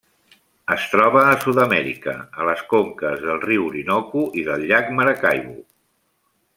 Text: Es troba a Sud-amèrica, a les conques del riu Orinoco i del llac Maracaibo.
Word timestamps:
Es 0.75 0.85
troba 0.93 1.21
a 1.25 1.35
Sud-amèrica, 1.43 2.15
a 2.41 2.49
les 2.49 2.65
conques 2.73 3.21
del 3.27 3.39
riu 3.47 3.67
Orinoco 3.69 4.27
i 4.45 4.49
del 4.51 4.69
llac 4.73 4.91
Maracaibo. 5.01 5.59